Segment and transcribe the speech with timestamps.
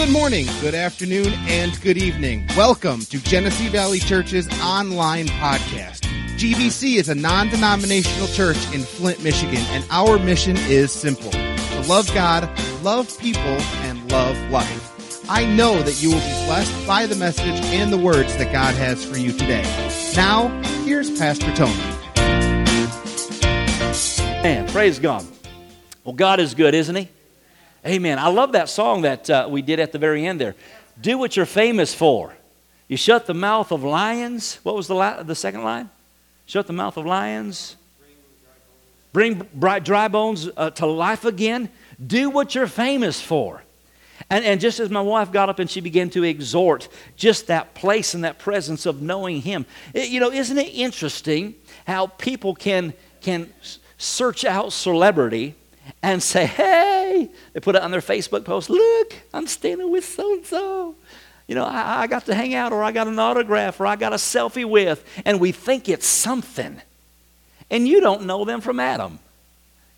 [0.00, 2.46] Good morning, good afternoon, and good evening.
[2.56, 6.06] Welcome to Genesee Valley Church's online podcast.
[6.38, 11.84] GVC is a non denominational church in Flint, Michigan, and our mission is simple to
[11.86, 12.48] love God,
[12.82, 15.22] love people, and love life.
[15.28, 18.74] I know that you will be blessed by the message and the words that God
[18.76, 19.64] has for you today.
[20.16, 20.48] Now,
[20.84, 21.76] here's Pastor Tony.
[24.42, 25.26] Man, praise God.
[26.04, 27.10] Well, God is good, isn't He?
[27.86, 28.18] Amen.
[28.18, 30.54] I love that song that uh, we did at the very end there.
[31.00, 32.34] Do what you're famous for.
[32.88, 34.58] You shut the mouth of lions.
[34.62, 35.88] What was the, the second line?
[36.44, 37.76] Shut the mouth of lions.
[39.12, 41.70] Bring bright, dry bones uh, to life again.
[42.04, 43.62] Do what you're famous for.
[44.28, 47.74] And, and just as my wife got up and she began to exhort just that
[47.74, 51.54] place and that presence of knowing Him, it, you know, isn't it interesting
[51.86, 52.92] how people can,
[53.22, 53.52] can
[53.96, 55.54] search out celebrity
[56.02, 60.34] and say, hey, they put it on their Facebook post, look, I'm standing with so
[60.34, 60.94] and so.
[61.46, 63.96] You know, I, I, got to hang out, or I got an autograph, or I
[63.96, 66.80] got a selfie with, and we think it's something.
[67.70, 69.18] And you don't know them from Adam.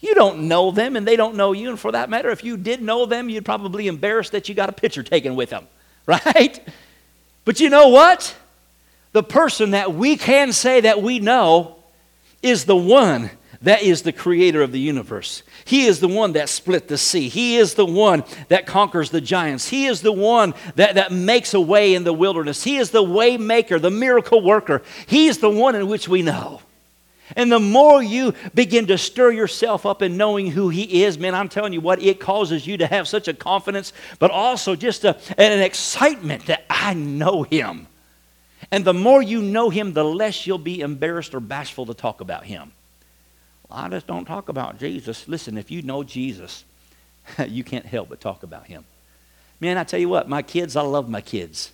[0.01, 1.69] You don't know them, and they don't know you.
[1.69, 4.55] And for that matter, if you did know them, you'd probably be embarrassed that you
[4.55, 5.67] got a picture taken with them,
[6.07, 6.59] right?
[7.45, 8.35] But you know what?
[9.13, 11.77] The person that we can say that we know
[12.43, 13.31] is the one
[13.63, 15.43] that is the creator of the universe.
[15.65, 17.29] He is the one that split the sea.
[17.29, 19.69] He is the one that conquers the giants.
[19.69, 22.65] He is the one that, that makes a way in the wilderness.
[22.65, 24.83] He is the way maker, the miracle worker.
[25.07, 26.61] He is the one in which we know.
[27.37, 31.35] And the more you begin to stir yourself up in knowing who He is, man,
[31.35, 35.05] I'm telling you what, it causes you to have such a confidence, but also just
[35.05, 37.87] a, an excitement that I know Him.
[38.71, 42.21] And the more you know Him, the less you'll be embarrassed or bashful to talk
[42.21, 42.73] about Him.
[43.73, 45.27] I just don't talk about Jesus.
[45.29, 46.65] Listen, if you know Jesus,
[47.49, 48.85] you can't help but talk about him.
[49.61, 51.73] Man, I tell you what, my kids, I love my kids.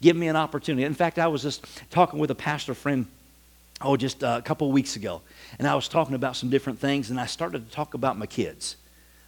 [0.00, 0.84] Give me an opportunity.
[0.84, 3.06] In fact, I was just talking with a pastor friend,
[3.80, 5.22] oh, just a couple of weeks ago,
[5.58, 8.26] and I was talking about some different things, and I started to talk about my
[8.26, 8.76] kids.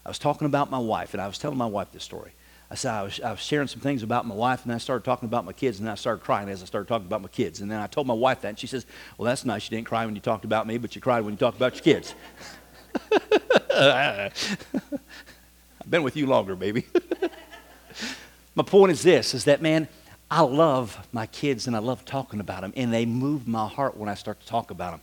[0.05, 2.33] I was talking about my wife, and I was telling my wife this story.
[2.73, 5.05] I said I was, I was sharing some things about my wife, and I started
[5.05, 7.29] talking about my kids, and then I started crying as I started talking about my
[7.29, 7.61] kids.
[7.61, 8.87] And then I told my wife that, and she says,
[9.19, 9.71] Well, that's nice.
[9.71, 11.75] You didn't cry when you talked about me, but you cried when you talked about
[11.75, 12.15] your kids.
[13.75, 14.33] I've
[15.87, 16.87] been with you longer, baby.
[18.55, 19.87] my point is this is that, man,
[20.31, 23.99] I love my kids and I love talking about them, and they move my heart
[23.99, 25.01] when I start to talk about them.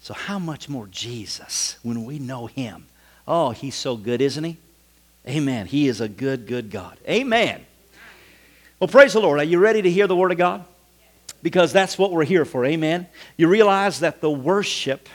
[0.00, 2.86] So, how much more Jesus when we know Him?
[3.26, 4.56] Oh, He's so good, isn't He?
[5.28, 5.66] Amen.
[5.66, 6.98] He is a good, good God.
[7.06, 7.60] Amen.
[8.80, 9.38] Well, praise the Lord.
[9.38, 10.64] Are you ready to hear the Word of God?
[11.42, 12.64] Because that's what we're here for.
[12.64, 13.06] Amen.
[13.36, 15.08] You realize that the worship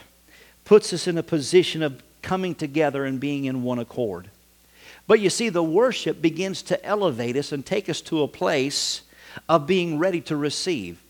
[0.65, 4.29] puts us in a position of coming together and being in one accord.
[5.07, 9.01] But you see, the worship begins to elevate us and take us to a place
[9.49, 11.01] of being ready to receive.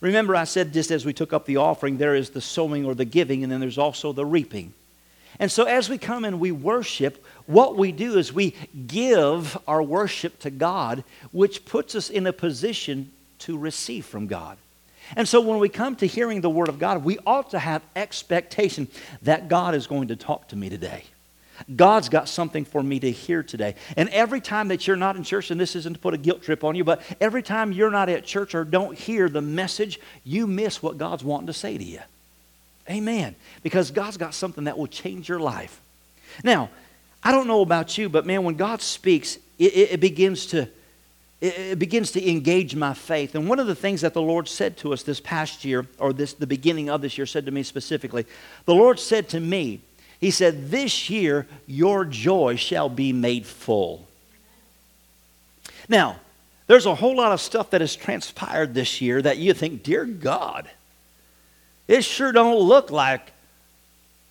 [0.00, 2.94] Remember, I said just as we took up the offering, there is the sowing or
[2.94, 4.74] the giving, and then there's also the reaping.
[5.38, 8.54] And so as we come and we worship, what we do is we
[8.86, 13.10] give our worship to God, which puts us in a position
[13.40, 14.58] to receive from God.
[15.16, 17.80] And so when we come to hearing the Word of God, we ought to have
[17.96, 18.86] expectation
[19.22, 21.04] that God is going to talk to me today.
[21.74, 23.76] God's got something for me to hear today.
[23.96, 26.42] And every time that you're not in church, and this isn't to put a guilt
[26.42, 29.98] trip on you, but every time you're not at church or don't hear the message,
[30.22, 32.00] you miss what God's wanting to say to you.
[32.90, 33.34] Amen.
[33.62, 35.80] Because God's got something that will change your life.
[36.44, 36.68] Now,
[37.22, 40.68] I don't know about you, but man, when God speaks, it, it, it begins to
[41.40, 43.36] it begins to engage my faith.
[43.36, 46.12] And one of the things that the Lord said to us this past year, or
[46.12, 48.26] this the beginning of this year, said to me specifically,
[48.64, 49.80] the Lord said to me,
[50.20, 54.08] He said, This year your joy shall be made full.
[55.88, 56.16] Now,
[56.66, 60.04] there's a whole lot of stuff that has transpired this year that you think, dear
[60.04, 60.68] God,
[61.86, 63.32] it sure don't look like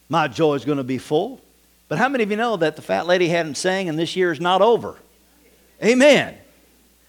[0.09, 1.41] my joy is going to be full.
[1.87, 4.31] But how many of you know that the fat lady hadn't sang and this year
[4.31, 4.95] is not over?
[5.83, 6.37] Amen.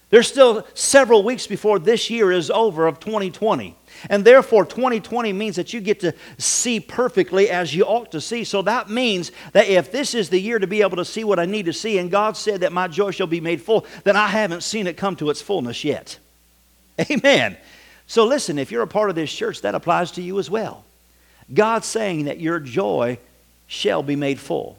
[0.09, 3.75] There's still several weeks before this year is over of 2020.
[4.09, 8.43] And therefore, 2020 means that you get to see perfectly as you ought to see.
[8.43, 11.37] So that means that if this is the year to be able to see what
[11.37, 14.15] I need to see, and God said that my joy shall be made full, then
[14.15, 16.17] I haven't seen it come to its fullness yet.
[17.11, 17.55] Amen.
[18.07, 20.85] So listen, if you're a part of this church, that applies to you as well.
[21.53, 23.19] God's saying that your joy
[23.69, 24.77] shall be made full.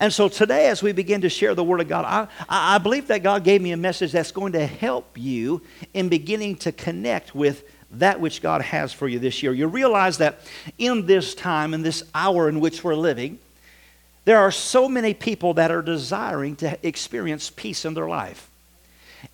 [0.00, 2.26] And so today, as we begin to share the Word of God, I,
[2.74, 5.62] I believe that God gave me a message that's going to help you
[5.94, 9.54] in beginning to connect with that which God has for you this year.
[9.54, 10.40] You realize that
[10.76, 13.38] in this time, in this hour in which we're living,
[14.26, 18.47] there are so many people that are desiring to experience peace in their life.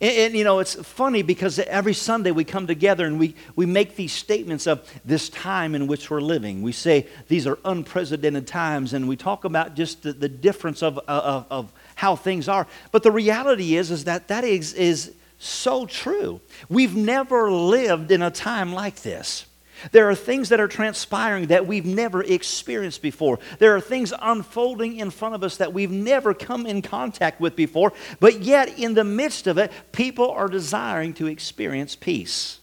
[0.01, 3.67] And, and, you know, it's funny because every Sunday we come together and we, we
[3.67, 6.63] make these statements of this time in which we're living.
[6.63, 10.99] We say these are unprecedented times and we talk about just the, the difference of,
[11.09, 12.67] of, of how things are.
[12.93, 16.41] But the reality is, is that that is, is so true.
[16.69, 19.47] We've never lived in a time like this.
[19.93, 23.39] There are things that are transpiring that we've never experienced before.
[23.59, 27.57] There are things unfolding in front of us that we've never come in contact with
[27.57, 27.93] before.
[28.21, 32.59] But yet, in the midst of it, people are desiring to experience peace.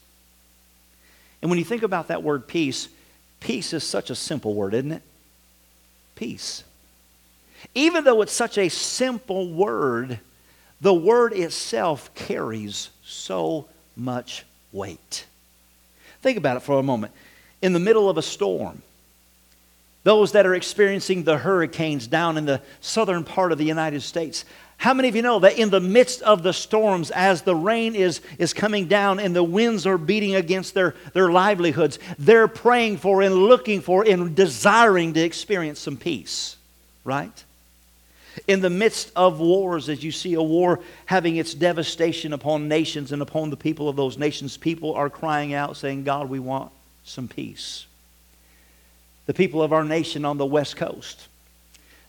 [1.41, 2.87] And when you think about that word peace,
[3.39, 5.01] peace is such a simple word, isn't it?
[6.15, 6.63] Peace.
[7.75, 10.19] Even though it's such a simple word,
[10.81, 15.25] the word itself carries so much weight.
[16.21, 17.13] Think about it for a moment.
[17.61, 18.81] In the middle of a storm,
[20.03, 24.45] those that are experiencing the hurricanes down in the southern part of the United States,
[24.77, 27.93] how many of you know that in the midst of the storms, as the rain
[27.93, 32.97] is, is coming down and the winds are beating against their, their livelihoods, they're praying
[32.97, 36.57] for and looking for and desiring to experience some peace,
[37.03, 37.43] right?
[38.47, 43.11] In the midst of wars, as you see a war having its devastation upon nations
[43.11, 46.71] and upon the people of those nations, people are crying out, saying, God, we want
[47.03, 47.85] some peace.
[49.25, 51.27] The people of our nation on the West Coast,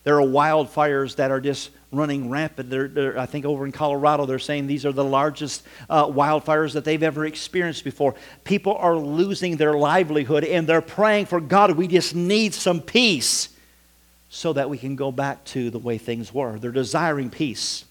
[0.04, 2.70] there are wildfires that are just running rampant.
[2.70, 6.72] They're, they're, I think over in Colorado, they're saying these are the largest uh, wildfires
[6.72, 8.14] that they've ever experienced before.
[8.44, 13.51] People are losing their livelihood and they're praying for God, we just need some peace
[14.34, 16.58] so that we can go back to the way things were.
[16.58, 17.84] They're desiring peace.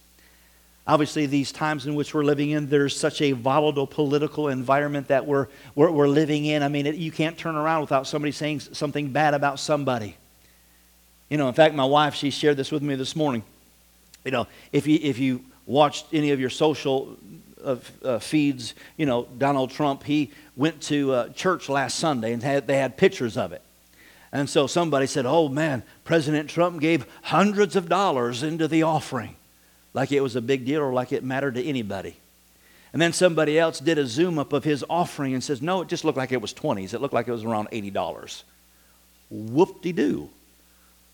[0.87, 5.27] Obviously, these times in which we're living in, there's such a volatile political environment that
[5.27, 6.63] we're, we're, we're living in.
[6.63, 10.17] I mean, it, you can't turn around without somebody saying something bad about somebody.
[11.29, 13.43] You know, in fact, my wife, she shared this with me this morning.
[14.25, 17.17] You know, if you, if you watched any of your social
[17.63, 22.41] uh, uh, feeds, you know, Donald Trump, he went to uh, church last Sunday and
[22.41, 23.61] had, they had pictures of it.
[24.31, 29.35] And so somebody said, Oh man, President Trump gave hundreds of dollars into the offering.
[29.93, 32.15] Like it was a big deal or like it mattered to anybody.
[32.93, 35.87] And then somebody else did a zoom up of his offering and says, No, it
[35.87, 36.93] just looked like it was 20s.
[36.93, 38.43] It looked like it was around $80.
[39.29, 40.29] Whoop de doo.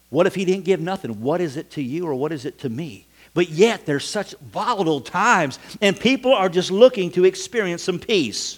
[0.09, 1.21] What if he didn't give nothing?
[1.21, 3.05] What is it to you or what is it to me?
[3.33, 8.57] But yet, there's such volatile times, and people are just looking to experience some peace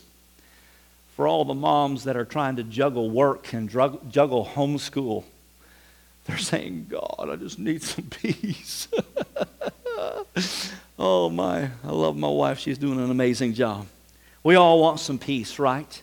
[1.19, 5.25] for all the moms that are trying to juggle work and juggle homeschool.
[6.23, 8.87] They're saying, God, I just need some peace.
[10.97, 11.71] oh, my.
[11.83, 12.59] I love my wife.
[12.59, 13.85] She's doing an amazing job.
[14.43, 16.01] We all want some peace, right?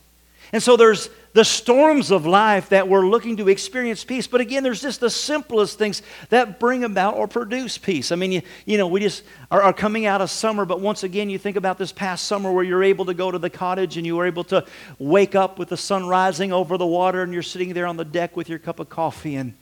[0.52, 4.26] And so there's the storms of life that we're looking to experience peace.
[4.26, 6.00] But again, there's just the simplest things
[6.30, 8.10] that bring about or produce peace.
[8.10, 11.02] I mean, you, you know, we just are, are, coming out of summer, but once
[11.02, 13.98] again, you think about this past summer where you're able to go to the cottage
[13.98, 14.64] and you were able to
[14.98, 18.04] wake up with the sun rising over the water and you're sitting there on the
[18.04, 19.52] deck with your cup of coffee and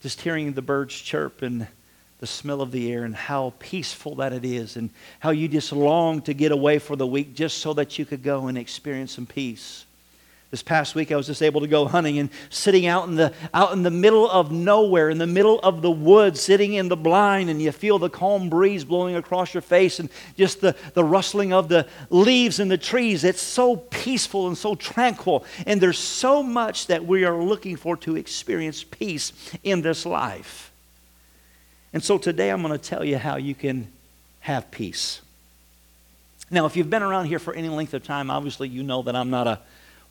[0.00, 1.68] just hearing the birds chirp and
[2.18, 4.90] the smell of the air and how peaceful that it is and
[5.20, 8.24] how you just long to get away for the week just so that you could
[8.24, 9.84] go and experience some peace.
[10.52, 13.32] This past week, I was just able to go hunting and sitting out in the
[13.54, 16.96] out in the middle of nowhere, in the middle of the woods, sitting in the
[16.96, 21.02] blind, and you feel the calm breeze blowing across your face, and just the, the
[21.02, 23.24] rustling of the leaves in the trees.
[23.24, 27.96] It's so peaceful and so tranquil, and there's so much that we are looking for
[27.96, 29.32] to experience peace
[29.64, 30.70] in this life.
[31.94, 33.90] And so today, I'm going to tell you how you can
[34.40, 35.22] have peace.
[36.50, 39.16] Now, if you've been around here for any length of time, obviously you know that
[39.16, 39.58] I'm not a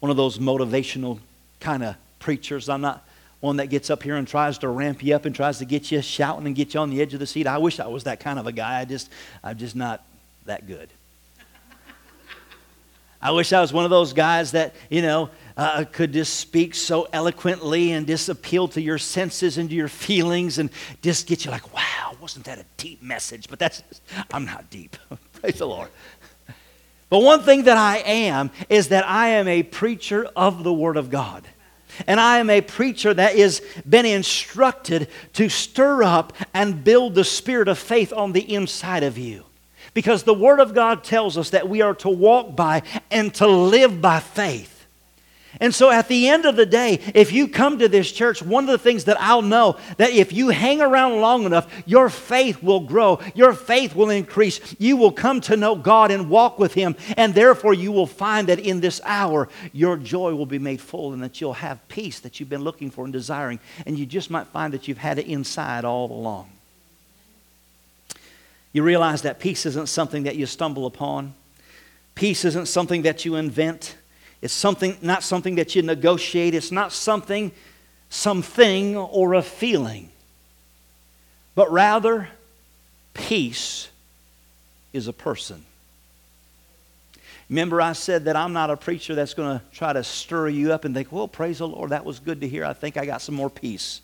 [0.01, 1.20] one of those motivational
[1.62, 2.67] kind of preachers.
[2.67, 3.08] I'm not
[3.39, 5.91] one that gets up here and tries to ramp you up and tries to get
[5.91, 7.48] you shouting and get you on the edge of the seat.
[7.48, 8.79] I wish I was that kind of a guy.
[8.79, 9.10] I just,
[9.43, 10.03] I'm just not
[10.46, 10.89] that good.
[13.22, 16.74] I wish I was one of those guys that, you know, uh, could just speak
[16.74, 20.72] so eloquently and just appeal to your senses and to your feelings and
[21.03, 23.48] just get you like, wow, wasn't that a deep message?
[23.48, 23.84] But that's,
[24.31, 24.98] I'm not deep.
[25.34, 25.89] Praise the Lord.
[27.12, 30.96] But one thing that I am is that I am a preacher of the Word
[30.96, 31.46] of God.
[32.08, 37.25] And I am a preacher that has been instructed to stir up and build the
[37.25, 39.44] spirit of faith on the inside of you.
[39.94, 43.46] Because the Word of God tells us that we are to walk by and to
[43.46, 44.80] live by faith.
[45.62, 48.63] And so at the end of the day, if you come to this church, one
[48.63, 52.63] of the things that I'll know that if you hang around long enough, your faith
[52.63, 54.60] will grow, your faith will increase.
[54.80, 58.48] You will come to know God and walk with Him, and therefore you will find
[58.48, 62.20] that in this hour your joy will be made full and that you'll have peace
[62.22, 65.20] that you've been looking for and desiring, and you just might find that you've had
[65.20, 66.50] it inside all along.
[68.74, 71.36] You realize that peace isn't something that you stumble upon.
[72.15, 73.96] Peace isn't something that you invent.
[74.41, 76.55] It's something, not something that you negotiate.
[76.55, 77.51] It's not something,
[78.10, 80.10] something or a feeling.
[81.53, 82.29] But rather,
[83.13, 83.89] peace
[84.93, 85.63] is a person.
[87.50, 90.71] Remember, I said that I'm not a preacher that's going to try to stir you
[90.71, 92.63] up and think, well, praise the Lord, that was good to hear.
[92.63, 94.01] I think I got some more peace.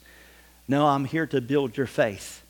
[0.68, 2.44] No, I'm here to build your faith.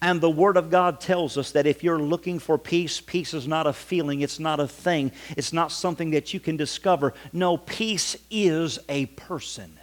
[0.00, 3.46] And the Word of God tells us that if you're looking for peace, peace is
[3.46, 7.14] not a feeling, it's not a thing, it's not something that you can discover.
[7.32, 9.78] No, peace is a person.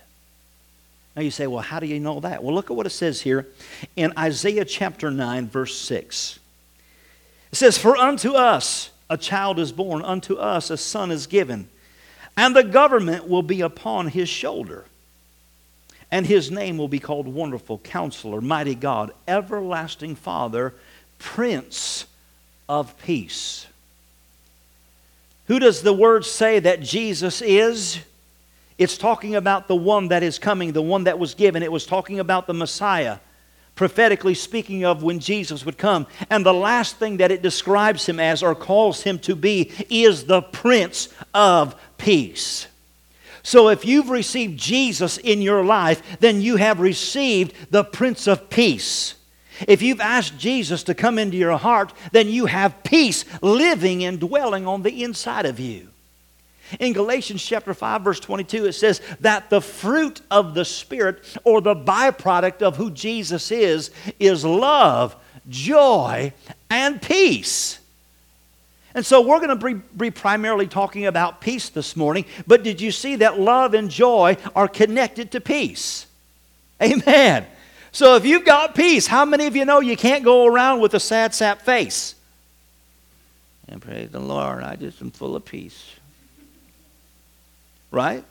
[1.15, 2.43] Now you say, well, how do you know that?
[2.43, 3.47] Well, look at what it says here
[3.95, 6.39] in Isaiah chapter 9, verse 6.
[7.51, 11.67] It says, For unto us, a child is born, unto us a son is given,
[12.37, 14.85] and the government will be upon his shoulder.
[16.11, 20.73] And his name will be called Wonderful Counselor, Mighty God, Everlasting Father,
[21.19, 22.05] Prince
[22.67, 23.67] of Peace.
[25.47, 27.99] Who does the word say that Jesus is?
[28.77, 31.63] It's talking about the one that is coming, the one that was given.
[31.63, 33.17] It was talking about the Messiah
[33.79, 36.05] prophetically speaking of when Jesus would come.
[36.29, 40.25] And the last thing that it describes him as or calls him to be is
[40.25, 42.67] the Prince of Peace.
[43.49, 48.47] So if you've received Jesus in your life, then you have received the Prince of
[48.51, 49.15] Peace.
[49.67, 54.19] If you've asked Jesus to come into your heart, then you have peace living and
[54.19, 55.87] dwelling on the inside of you.
[56.79, 61.59] In Galatians chapter 5 verse 22 it says that the fruit of the spirit or
[61.59, 63.89] the byproduct of who Jesus is
[64.19, 65.15] is love,
[65.49, 66.33] joy,
[66.69, 67.78] and peace.
[68.99, 72.91] And so we're going to be, primarily talking about peace this morning, but did you
[72.91, 76.05] see that love and joy are connected to peace?
[76.81, 77.47] Amen.
[77.93, 80.95] So if you've got peace, how many of you know you can't go around with
[80.95, 82.13] a sad sap face?
[83.69, 85.95] And praise the Lord, I just am full of peace
[87.91, 88.25] right?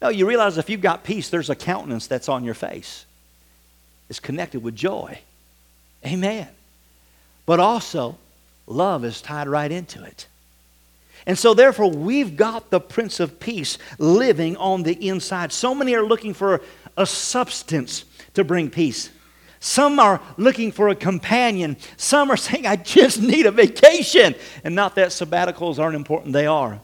[0.00, 3.06] No, you realize if you've got peace, there's a countenance that's on your face.
[4.08, 5.18] It's connected with joy.
[6.06, 6.46] Amen.
[7.44, 8.16] But also,
[8.70, 10.26] love is tied right into it.
[11.26, 15.52] And so, therefore, we've got the Prince of Peace living on the inside.
[15.52, 16.62] So many are looking for
[16.96, 19.10] a substance to bring peace.
[19.60, 21.76] Some are looking for a companion.
[21.98, 24.34] Some are saying, I just need a vacation.
[24.64, 26.80] And not that sabbaticals aren't important, they are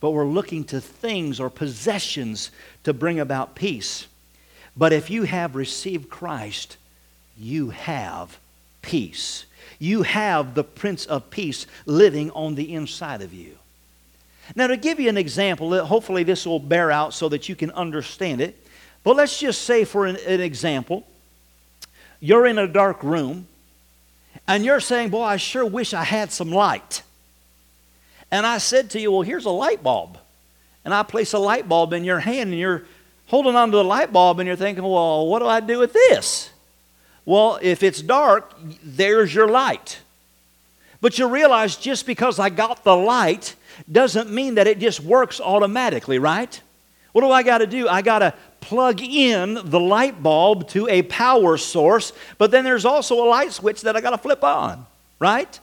[0.00, 2.50] but we're looking to things or possessions
[2.84, 4.06] to bring about peace.
[4.76, 6.78] But if you have received Christ,
[7.38, 8.38] you have
[8.80, 9.44] peace.
[9.80, 13.56] You have the Prince of Peace living on the inside of you.
[14.54, 17.70] Now, to give you an example, hopefully this will bear out so that you can
[17.70, 18.66] understand it.
[19.02, 21.06] But let's just say, for an, an example,
[22.20, 23.46] you're in a dark room
[24.46, 27.02] and you're saying, Boy, I sure wish I had some light.
[28.30, 30.18] And I said to you, Well, here's a light bulb.
[30.84, 32.84] And I place a light bulb in your hand, and you're
[33.26, 36.50] holding onto the light bulb, and you're thinking, Well, what do I do with this?
[37.24, 40.00] Well, if it's dark, there's your light.
[41.00, 43.54] But you realize just because I got the light
[43.90, 46.60] doesn't mean that it just works automatically, right?
[47.12, 47.88] What do I got to do?
[47.88, 52.84] I got to plug in the light bulb to a power source, but then there's
[52.84, 54.86] also a light switch that I got to flip on,
[55.18, 55.58] right?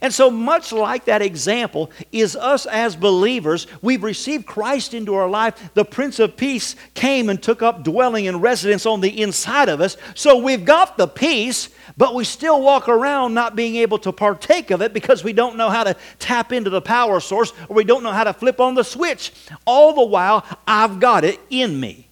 [0.00, 3.66] And so, much like that example, is us as believers.
[3.82, 5.70] We've received Christ into our life.
[5.74, 9.82] The Prince of Peace came and took up dwelling and residence on the inside of
[9.82, 9.98] us.
[10.14, 11.68] So, we've got the peace,
[11.98, 15.56] but we still walk around not being able to partake of it because we don't
[15.56, 18.60] know how to tap into the power source or we don't know how to flip
[18.60, 19.32] on the switch.
[19.66, 22.06] All the while, I've got it in me.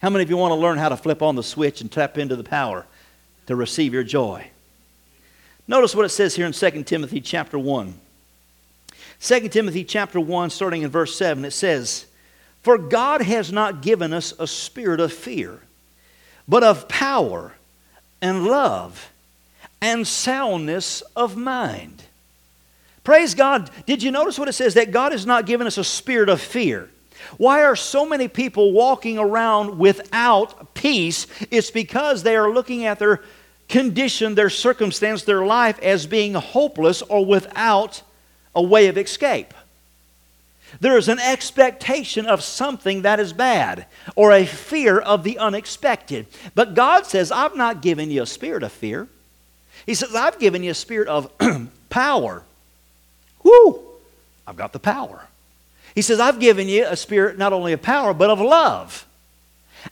[0.00, 2.16] How many of you want to learn how to flip on the switch and tap
[2.16, 2.86] into the power
[3.48, 4.50] to receive your joy?
[5.68, 7.94] Notice what it says here in 2 Timothy chapter 1.
[9.20, 12.06] 2 Timothy chapter 1, starting in verse 7, it says,
[12.62, 15.60] For God has not given us a spirit of fear,
[16.46, 17.54] but of power
[18.22, 19.10] and love
[19.80, 22.02] and soundness of mind.
[23.04, 23.70] Praise God.
[23.86, 24.74] Did you notice what it says?
[24.74, 26.90] That God has not given us a spirit of fear.
[27.38, 31.26] Why are so many people walking around without peace?
[31.50, 33.22] It's because they are looking at their
[33.68, 38.02] condition, their circumstance, their life as being hopeless or without
[38.54, 39.52] a way of escape.
[40.80, 46.26] There is an expectation of something that is bad or a fear of the unexpected.
[46.54, 49.08] But God says, I've not given you a spirit of fear.
[49.86, 51.30] He says, I've given you a spirit of
[51.88, 52.42] power.
[53.42, 53.82] Whoo!
[54.46, 55.26] I've got the power.
[55.94, 59.06] He says, I've given you a spirit not only of power, but of love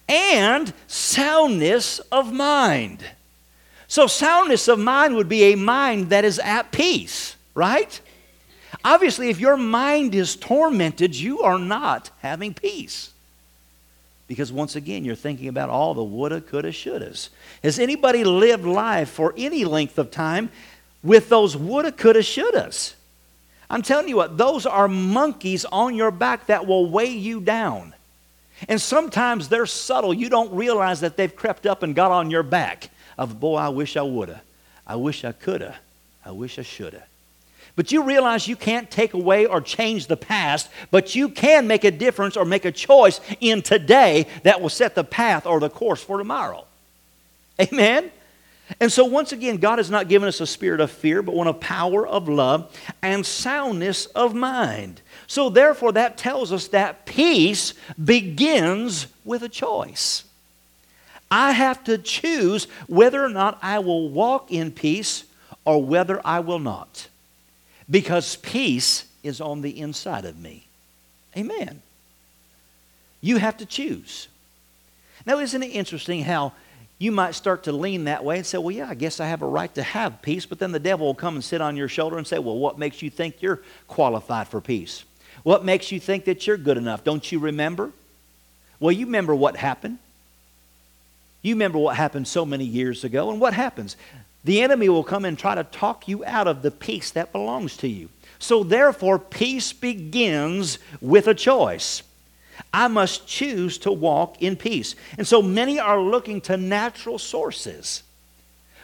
[0.09, 3.05] and soundness of mind.
[3.95, 8.01] So, soundness of mind would be a mind that is at peace, right?
[8.85, 13.13] Obviously, if your mind is tormented, you are not having peace.
[14.27, 17.29] Because once again, you're thinking about all the woulda, coulda, shouldas.
[17.63, 20.51] Has anybody lived life for any length of time
[21.05, 22.95] with those woulda, coulda, shouldas?
[23.71, 27.95] I'm telling you what, those are monkeys on your back that will weigh you down.
[28.69, 30.13] And sometimes they're subtle.
[30.13, 32.91] You don't realize that they've crept up and got on your back.
[33.17, 34.43] Of, boy, I wish I woulda.
[34.87, 35.77] I wish I coulda.
[36.25, 37.03] I wish I shoulda.
[37.77, 41.85] But you realize you can't take away or change the past, but you can make
[41.85, 45.71] a difference or make a choice in today that will set the path or the
[45.71, 46.65] course for tomorrow.
[47.61, 48.11] Amen?
[48.81, 51.47] And so, once again, God has not given us a spirit of fear, but one
[51.47, 55.03] of power, of love, and soundness of mind.
[55.27, 60.25] So, therefore, that tells us that peace begins with a choice.
[61.35, 65.25] I have to choose whether or not I will walk in peace
[65.65, 67.09] or whether I will not.
[67.91, 70.69] Because peace is on the inside of me.
[71.37, 71.83] Amen.
[73.21, 74.29] You have to choose.
[75.27, 76.53] Now, isn't it interesting how
[76.99, 79.43] you might start to lean that way and say, well, yeah, I guess I have
[79.43, 81.89] a right to have peace, but then the devil will come and sit on your
[81.89, 85.05] shoulder and say, well, what makes you think you're qualified for peace?
[85.43, 87.03] What makes you think that you're good enough?
[87.03, 87.91] Don't you remember?
[88.79, 89.99] Well, you remember what happened.
[91.45, 93.99] You remember what happened so many years ago, and what happens?
[94.45, 97.77] The enemy will come and try to talk you out of the peace that belongs
[97.79, 98.09] to you.
[98.39, 102.03] So, therefore, peace begins with a choice.
[102.73, 104.95] I must choose to walk in peace.
[105.19, 108.05] And so many are looking to natural sources.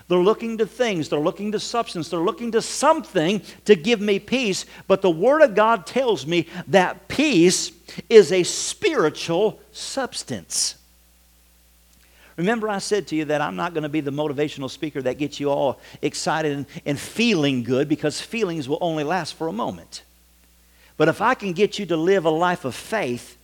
[0.08, 4.18] They're looking to things, they're looking to substance, they're looking to something to give me
[4.18, 4.66] peace.
[4.86, 7.72] But the Word of God tells me that peace
[8.10, 10.74] is a spiritual substance.
[12.40, 15.18] Remember, I said to you that I'm not going to be the motivational speaker that
[15.18, 19.52] gets you all excited and, and, feeling good because feelings will only last for a
[19.52, 20.04] moment.
[20.96, 23.36] But if I can get you to live a life of faith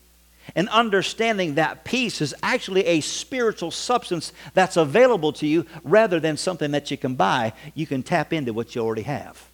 [0.55, 6.39] and understanding that peace is actually a spiritual substance that's available to you rather than
[6.39, 9.45] something that you can buy, you can tap into what you already have.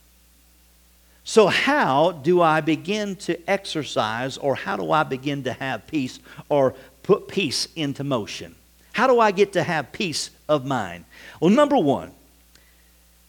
[1.25, 6.21] So, how do I begin to exercise, or how do I begin to have peace,
[6.49, 8.55] or put peace into motion?
[8.93, 11.05] How do I get to have peace of mind?
[11.41, 12.13] Well, number one,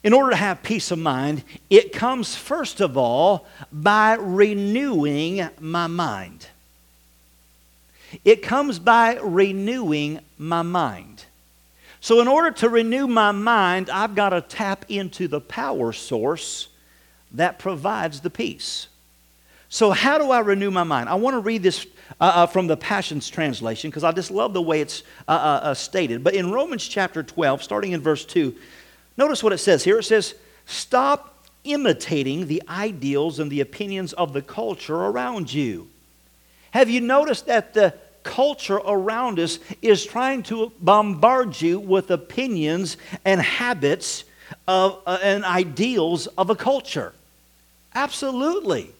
[0.03, 5.87] in order to have peace of mind, it comes first of all by renewing my
[5.87, 6.47] mind.
[8.25, 11.25] It comes by renewing my mind.
[12.01, 16.67] So, in order to renew my mind, I've got to tap into the power source
[17.31, 18.87] that provides the peace.
[19.69, 21.07] So, how do I renew my mind?
[21.07, 21.87] I want to read this
[22.19, 25.59] uh, uh, from the Passions Translation because I just love the way it's uh, uh,
[25.63, 26.23] uh, stated.
[26.23, 28.55] But in Romans chapter 12, starting in verse 2,
[29.17, 29.99] notice what it says here.
[29.99, 35.89] It says, Stop imitating the ideals and the opinions of the culture around you.
[36.71, 42.97] Have you noticed that the culture around us is trying to bombard you with opinions
[43.25, 44.23] and habits
[44.67, 47.13] of, uh, and ideals of a culture.
[47.93, 48.91] Absolutely.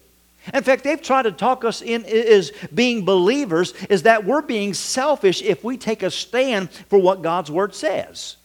[0.52, 4.74] In fact, they've tried to talk us in as being believers is that we're being
[4.74, 8.36] selfish if we take a stand for what God's word says.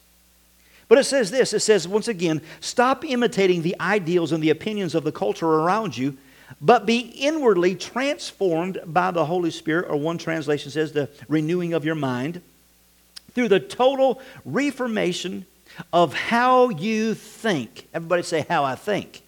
[0.87, 4.95] But it says this it says, once again, stop imitating the ideals and the opinions
[4.95, 6.17] of the culture around you
[6.61, 11.85] but be inwardly transformed by the Holy Spirit, or one translation says the renewing of
[11.85, 12.41] your mind,
[13.33, 15.45] through the total reformation
[15.93, 17.87] of how you think.
[17.93, 19.21] Everybody say, How I think.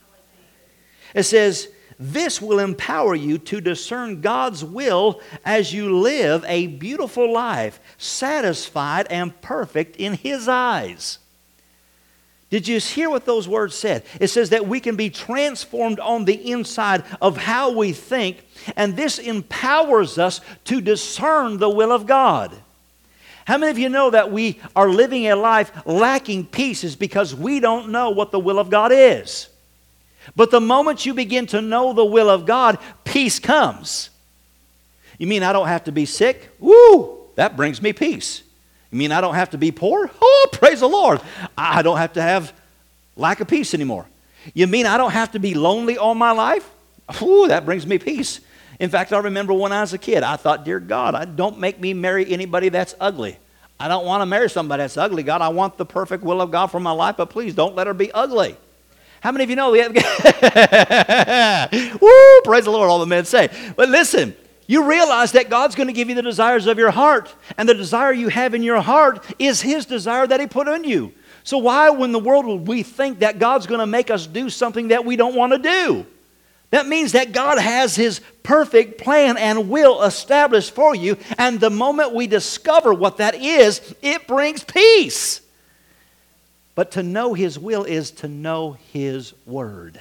[1.13, 1.67] It says,
[2.01, 9.05] this will empower you to discern God's will as you live a beautiful life, satisfied
[9.11, 11.19] and perfect in His eyes.
[12.49, 14.03] Did you hear what those words said?
[14.19, 18.97] It says that we can be transformed on the inside of how we think, and
[18.97, 22.51] this empowers us to discern the will of God.
[23.45, 27.35] How many of you know that we are living a life lacking peace is because
[27.35, 29.47] we don't know what the will of God is?
[30.35, 34.09] But the moment you begin to know the will of God, peace comes.
[35.17, 36.49] You mean I don't have to be sick?
[36.59, 37.17] Woo!
[37.35, 38.43] That brings me peace.
[38.91, 40.09] You mean I don't have to be poor?
[40.21, 41.21] Oh, praise the Lord.
[41.57, 42.53] I don't have to have
[43.15, 44.05] lack of peace anymore.
[44.53, 46.69] You mean I don't have to be lonely all my life?
[47.21, 48.39] Ooh, that brings me peace.
[48.79, 51.79] In fact, I remember when I was a kid, I thought, Dear God, don't make
[51.79, 53.37] me marry anybody that's ugly.
[53.79, 55.41] I don't want to marry somebody that's ugly, God.
[55.41, 57.93] I want the perfect will of God for my life, but please don't let her
[57.93, 58.55] be ugly.
[59.21, 59.71] How many of you know?
[59.71, 59.81] Woo,
[62.43, 63.49] praise the Lord, all the men say.
[63.75, 64.35] But listen,
[64.71, 67.73] You realize that God's going to give you the desires of your heart, and the
[67.73, 71.11] desire you have in your heart is His desire that He put in you.
[71.43, 74.49] So, why, when the world would we think that God's going to make us do
[74.49, 76.05] something that we don't want to do?
[76.69, 81.69] That means that God has His perfect plan and will established for you, and the
[81.69, 85.41] moment we discover what that is, it brings peace.
[86.75, 89.99] But to know His will is to know His Word.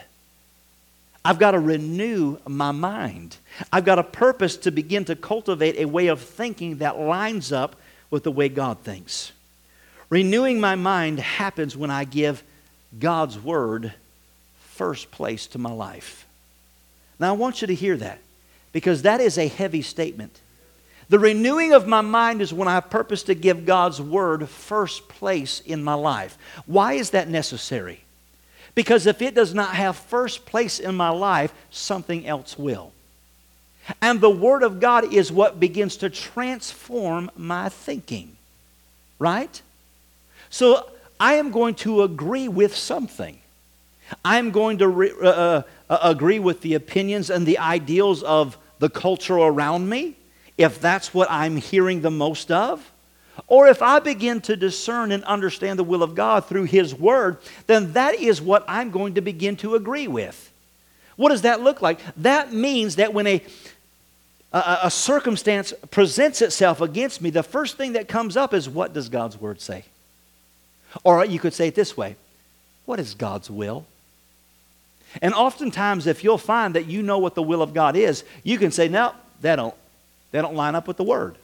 [1.24, 3.36] I've got to renew my mind.
[3.72, 7.76] I've got a purpose to begin to cultivate a way of thinking that lines up
[8.10, 9.32] with the way God thinks.
[10.08, 12.42] Renewing my mind happens when I give
[12.98, 13.92] God's Word
[14.60, 16.26] first place to my life.
[17.18, 18.18] Now, I want you to hear that
[18.72, 20.40] because that is a heavy statement.
[21.10, 25.58] The renewing of my mind is when I purpose to give God's Word first place
[25.58, 26.38] in my life.
[26.66, 28.04] Why is that necessary?
[28.76, 32.92] Because if it does not have first place in my life, something else will.
[34.00, 38.36] And the Word of God is what begins to transform my thinking.
[39.18, 39.60] Right?
[40.48, 43.40] So I am going to agree with something.
[44.24, 48.56] I'm going to re- uh, uh, uh agree with the opinions and the ideals of
[48.78, 50.16] the culture around me,
[50.60, 52.92] if that's what I'm hearing the most of.
[53.46, 57.38] Or if I begin to discern and understand the will of God through His Word,
[57.66, 60.52] then that is what I'm going to begin to agree with.
[61.16, 61.98] What does that look like?
[62.18, 63.42] That means that when a,
[64.52, 68.92] a, a circumstance presents itself against me, the first thing that comes up is what
[68.92, 69.86] does God's Word say?
[71.04, 72.16] Or you could say it this way
[72.84, 73.86] What is God's will?
[75.22, 78.58] And oftentimes, if you'll find that you know what the will of God is, you
[78.58, 79.74] can say, No, that don't,
[80.32, 81.36] that don't line up with the Word.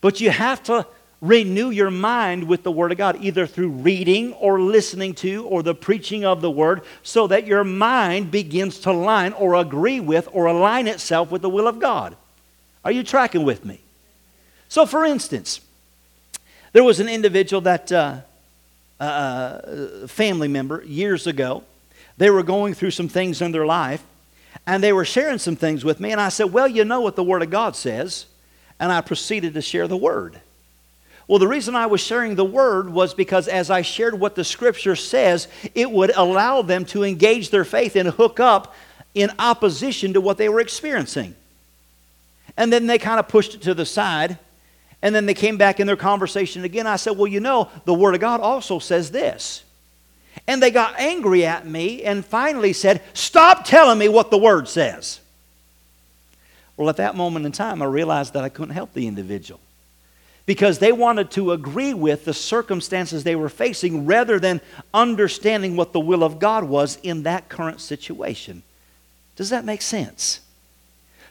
[0.00, 0.86] But you have to
[1.20, 5.62] renew your mind with the Word of God, either through reading or listening to or
[5.62, 10.28] the preaching of the Word, so that your mind begins to line or agree with
[10.32, 12.16] or align itself with the will of God.
[12.84, 13.80] Are you tracking with me?
[14.68, 15.60] So, for instance,
[16.72, 18.20] there was an individual that, uh,
[18.98, 21.64] uh, uh family member years ago,
[22.16, 24.02] they were going through some things in their life,
[24.66, 27.16] and they were sharing some things with me, and I said, Well, you know what
[27.16, 28.26] the Word of God says.
[28.78, 30.40] And I proceeded to share the Word.
[31.30, 34.42] Well, the reason I was sharing the word was because as I shared what the
[34.42, 38.74] scripture says, it would allow them to engage their faith and hook up
[39.14, 41.36] in opposition to what they were experiencing.
[42.56, 44.38] And then they kind of pushed it to the side.
[45.02, 46.88] And then they came back in their conversation again.
[46.88, 49.62] I said, Well, you know, the Word of God also says this.
[50.46, 54.68] And they got angry at me and finally said, Stop telling me what the Word
[54.68, 55.20] says.
[56.76, 59.60] Well, at that moment in time, I realized that I couldn't help the individual
[60.46, 64.60] because they wanted to agree with the circumstances they were facing rather than
[64.92, 68.62] understanding what the will of God was in that current situation.
[69.36, 70.40] Does that make sense?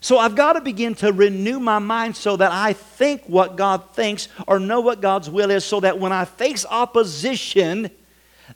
[0.01, 3.83] So I've got to begin to renew my mind so that I think what God
[3.93, 7.91] thinks or know what God's will is so that when I face opposition,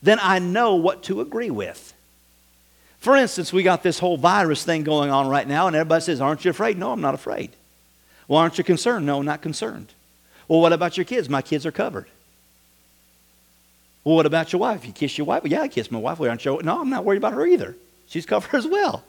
[0.02, 1.94] then I know what to agree with.
[3.00, 6.22] For instance, we got this whole virus thing going on right now, and everybody says,
[6.22, 6.78] Aren't you afraid?
[6.78, 7.52] No, I'm not afraid.
[8.28, 9.06] Well, aren't you concerned?
[9.06, 9.94] No, not concerned.
[10.48, 11.30] Well, what about your kids?
[11.30, 12.08] My kids are covered.
[14.04, 14.86] Well, what about your wife?
[14.86, 15.44] You kiss your wife?
[15.44, 16.20] Well, yeah, I kiss my wife.
[16.20, 16.60] Well, aren't you?
[16.64, 17.76] No, I'm not worried about her either.
[18.08, 19.04] She's covered as well.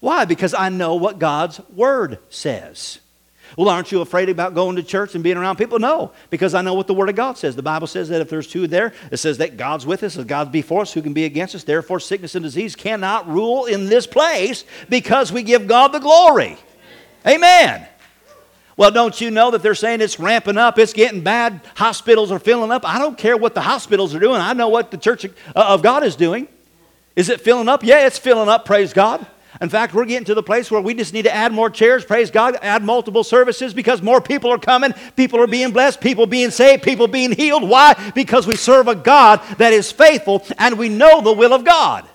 [0.00, 0.24] Why?
[0.24, 2.98] Because I know what God's word says.
[3.56, 5.78] Well, aren't you afraid about going to church and being around people?
[5.78, 7.56] No, because I know what the Word of God says.
[7.56, 10.26] The Bible says that if there's two there, it says that God's with us, if
[10.26, 11.64] God's before us, who can be against us?
[11.64, 16.56] Therefore, sickness and disease cannot rule in this place because we give God the glory.
[17.26, 17.86] Amen.
[18.76, 22.40] Well, don't you know that they're saying it's ramping up, it's getting bad, hospitals are
[22.40, 22.86] filling up?
[22.86, 24.40] I don't care what the hospitals are doing.
[24.40, 26.48] I know what the church of uh, God is doing.
[27.14, 27.84] Is it filling up?
[27.84, 29.24] Yeah, it's filling up, praise God.
[29.60, 32.04] In fact, we're getting to the place where we just need to add more chairs,
[32.04, 36.26] praise God, add multiple services because more people are coming, people are being blessed, people
[36.26, 37.68] being saved, people being healed.
[37.68, 37.94] Why?
[38.14, 42.08] Because we serve a God that is faithful and we know the will of God.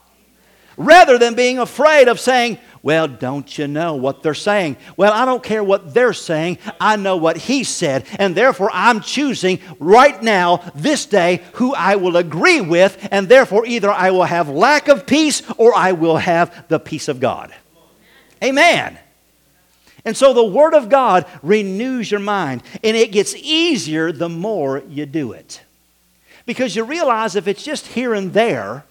[0.75, 4.77] Rather than being afraid of saying, well, don't you know what they're saying?
[4.95, 6.59] Well, I don't care what they're saying.
[6.79, 8.05] I know what he said.
[8.17, 13.07] And therefore, I'm choosing right now, this day, who I will agree with.
[13.11, 17.09] And therefore, either I will have lack of peace or I will have the peace
[17.09, 17.53] of God.
[18.43, 18.97] Amen.
[20.05, 22.63] And so the Word of God renews your mind.
[22.81, 25.61] And it gets easier the more you do it.
[26.45, 28.85] Because you realize if it's just here and there,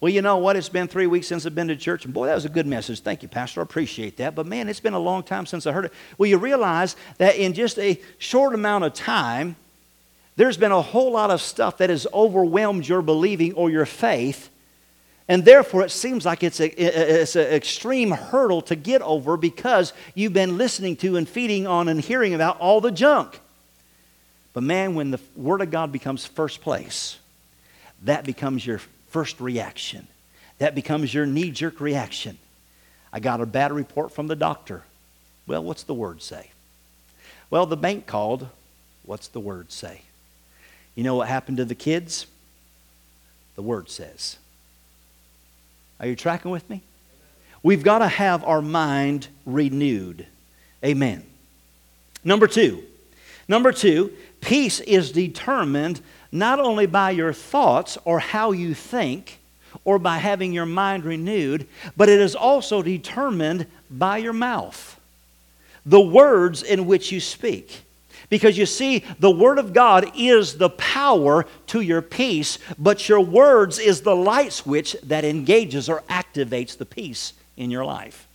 [0.00, 0.56] well, you know what?
[0.56, 2.66] It's been three weeks since I've been to church, and boy, that was a good
[2.66, 3.00] message.
[3.00, 3.60] Thank you, Pastor.
[3.60, 4.34] I appreciate that.
[4.34, 5.92] But man, it's been a long time since I heard it.
[6.18, 9.56] Well, you realize that in just a short amount of time,
[10.36, 14.50] there's been a whole lot of stuff that has overwhelmed your believing or your faith
[15.28, 16.68] And therefore, it seems like it's, a,
[17.20, 21.88] it's an extreme hurdle to get over because you've been listening to and feeding on
[21.88, 23.40] and hearing about all the junk.
[24.54, 27.18] But man, when the Word of God becomes first place,
[28.04, 30.06] that becomes your first reaction.
[30.58, 32.38] That becomes your knee jerk reaction.
[33.12, 34.82] I got a bad report from the doctor.
[35.46, 36.50] Well, what's the Word say?
[37.50, 38.48] Well, the bank called.
[39.04, 40.02] What's the Word say?
[40.94, 42.26] You know what happened to the kids?
[43.54, 44.36] The Word says.
[46.00, 46.82] Are you tracking with me?
[47.62, 50.26] We've got to have our mind renewed.
[50.84, 51.24] Amen.
[52.22, 52.82] Number two.
[53.48, 59.38] Number two, peace is determined not only by your thoughts or how you think
[59.84, 64.98] or by having your mind renewed, but it is also determined by your mouth.
[65.86, 67.82] The words in which you speak.
[68.30, 73.20] Because you see, the Word of God is the power to your peace, but your
[73.20, 78.26] words is the light switch that engages or activates the peace in your life.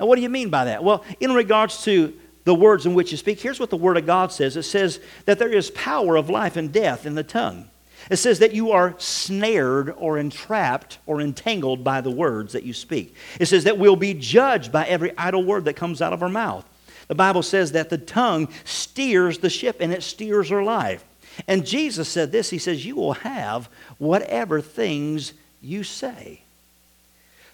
[0.00, 0.82] Now, what do you mean by that?
[0.82, 4.06] Well, in regards to the words in which you speak, here's what the Word of
[4.06, 7.68] God says it says that there is power of life and death in the tongue.
[8.10, 12.74] It says that you are snared or entrapped or entangled by the words that you
[12.74, 13.14] speak.
[13.40, 16.28] It says that we'll be judged by every idle word that comes out of our
[16.28, 16.68] mouth.
[17.08, 21.04] The Bible says that the tongue steers the ship and it steers our life.
[21.48, 26.42] And Jesus said this He says, You will have whatever things you say.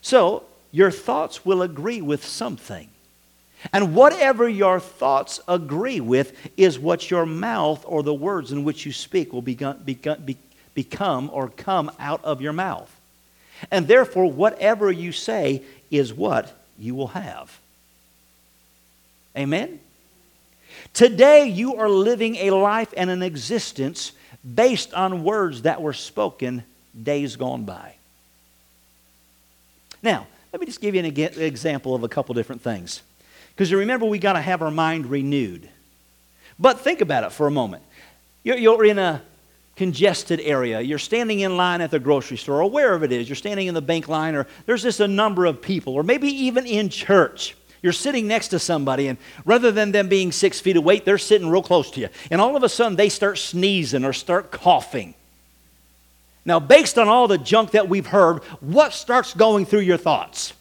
[0.02, 2.88] So, your thoughts will agree with something.
[3.72, 8.86] And whatever your thoughts agree with is what your mouth or the words in which
[8.86, 10.36] you speak will begun, begun, be,
[10.74, 12.94] become or come out of your mouth.
[13.70, 17.58] And therefore, whatever you say is what you will have.
[19.36, 19.80] Amen?
[20.94, 24.12] Today, you are living a life and an existence
[24.54, 26.64] based on words that were spoken
[27.00, 27.94] days gone by.
[30.02, 33.02] Now, let me just give you an example of a couple different things.
[33.60, 35.68] Because you remember, we got to have our mind renewed.
[36.58, 37.82] But think about it for a moment.
[38.42, 39.20] You're, you're in a
[39.76, 40.80] congested area.
[40.80, 43.28] You're standing in line at the grocery store, or wherever it is.
[43.28, 46.28] You're standing in the bank line, or there's just a number of people, or maybe
[46.28, 47.54] even in church.
[47.82, 51.50] You're sitting next to somebody, and rather than them being six feet away, they're sitting
[51.50, 52.08] real close to you.
[52.30, 55.12] And all of a sudden, they start sneezing or start coughing.
[56.46, 60.54] Now, based on all the junk that we've heard, what starts going through your thoughts?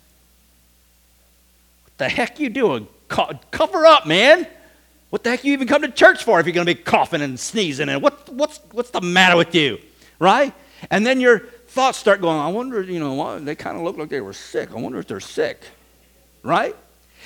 [1.99, 2.87] The heck you doing?
[3.09, 4.47] Co- cover up, man.
[5.09, 7.21] What the heck you even come to church for if you're going to be coughing
[7.21, 7.89] and sneezing?
[7.89, 9.79] And what, what's, what's the matter with you?
[10.17, 10.53] Right?
[10.89, 14.09] And then your thoughts start going, I wonder, you know, they kind of look like
[14.09, 14.71] they were sick.
[14.71, 15.61] I wonder if they're sick.
[16.41, 16.75] Right?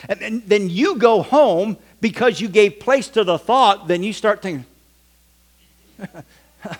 [0.09, 4.11] And then, then you go home because you gave place to the thought, then you
[4.11, 4.65] start thinking,
[6.03, 6.75] I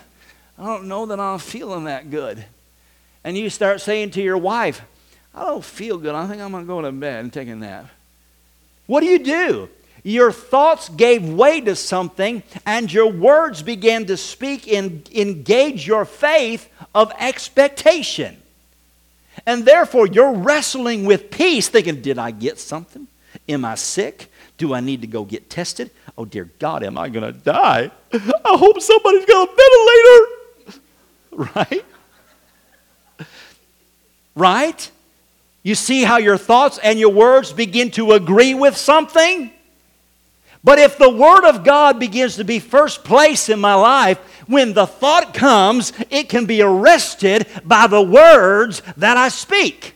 [0.58, 2.44] don't know that I'm feeling that good.
[3.22, 4.82] And you start saying to your wife,
[5.34, 6.14] I don't feel good.
[6.14, 7.86] I think I'm going to go to bed and take a nap.
[8.86, 9.68] What do you do?
[10.02, 16.04] Your thoughts gave way to something, and your words began to speak and engage your
[16.04, 18.36] faith of expectation.
[19.46, 23.08] And therefore, you're wrestling with peace, thinking, Did I get something?
[23.48, 24.30] Am I sick?
[24.58, 25.90] Do I need to go get tested?
[26.16, 27.90] Oh, dear God, am I going to die?
[28.12, 30.30] I hope somebody's got a ventilator.
[31.56, 31.84] Right?
[34.36, 34.90] Right?
[35.64, 39.50] You see how your thoughts and your words begin to agree with something?
[40.62, 44.74] But if the Word of God begins to be first place in my life, when
[44.74, 49.93] the thought comes, it can be arrested by the words that I speak.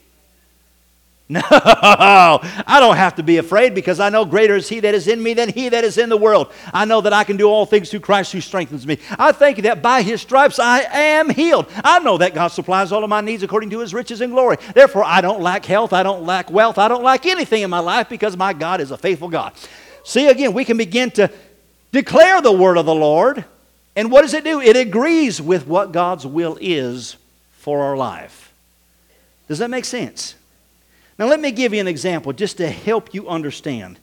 [1.30, 5.08] No, I don't have to be afraid because I know greater is He that is
[5.08, 6.50] in me than He that is in the world.
[6.72, 8.98] I know that I can do all things through Christ who strengthens me.
[9.18, 11.66] I thank you that by His stripes I am healed.
[11.84, 14.56] I know that God supplies all of my needs according to His riches and glory.
[14.74, 17.80] Therefore, I don't lack health, I don't lack wealth, I don't lack anything in my
[17.80, 19.52] life because my God is a faithful God.
[20.04, 21.30] See, again, we can begin to
[21.92, 23.44] declare the word of the Lord.
[23.94, 24.62] And what does it do?
[24.62, 27.16] It agrees with what God's will is
[27.52, 28.50] for our life.
[29.46, 30.34] Does that make sense?
[31.18, 33.98] Now, let me give you an example just to help you understand.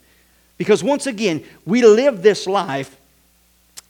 [0.58, 2.95] Because once again, we live this life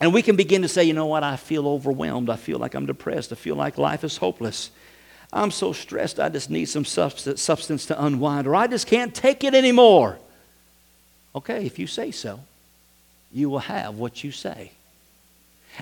[0.00, 2.30] and we can begin to say, you know what, I feel overwhelmed.
[2.30, 3.32] I feel like I'm depressed.
[3.32, 4.70] I feel like life is hopeless.
[5.32, 9.42] I'm so stressed, I just need some substance to unwind, or I just can't take
[9.42, 10.18] it anymore.
[11.34, 12.40] Okay, if you say so,
[13.32, 14.70] you will have what you say.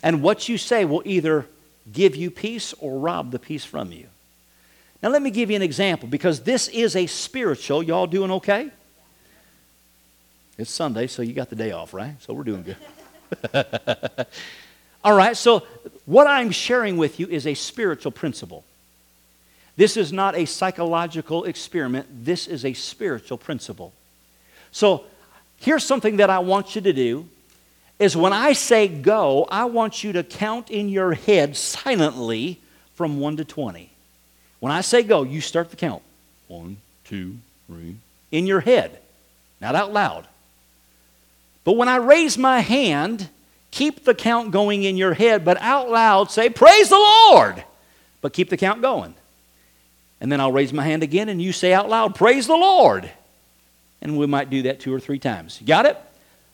[0.02, 1.46] And what you say will either
[1.92, 4.06] give you peace or rob the peace from you.
[5.04, 7.82] Now, let me give you an example because this is a spiritual.
[7.82, 8.70] Y'all doing okay?
[10.56, 12.14] It's Sunday, so you got the day off, right?
[12.22, 14.26] So we're doing good.
[15.04, 15.62] All right, so
[16.06, 18.64] what I'm sharing with you is a spiritual principle.
[19.76, 23.92] This is not a psychological experiment, this is a spiritual principle.
[24.72, 25.04] So,
[25.58, 27.28] here's something that I want you to do
[27.98, 32.58] is when I say go, I want you to count in your head silently
[32.94, 33.90] from 1 to 20.
[34.64, 36.02] When I say go, you start the count.
[36.48, 37.96] One, two, three.
[38.32, 38.98] In your head,
[39.60, 40.26] not out loud.
[41.64, 43.28] But when I raise my hand,
[43.70, 47.62] keep the count going in your head, but out loud say, Praise the Lord!
[48.22, 49.12] But keep the count going.
[50.18, 53.10] And then I'll raise my hand again and you say out loud, Praise the Lord!
[54.00, 55.60] And we might do that two or three times.
[55.66, 55.98] Got it?